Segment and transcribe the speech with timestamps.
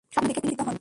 [0.13, 0.77] স্বপ্ন দেখে তিনি শংকিত হন।